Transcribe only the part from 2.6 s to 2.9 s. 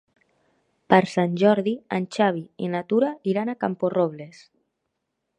i na